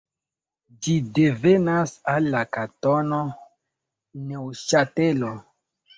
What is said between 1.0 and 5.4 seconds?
devenas el la kantono Neŭŝatelo.